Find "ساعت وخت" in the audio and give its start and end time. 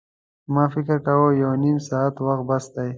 1.87-2.43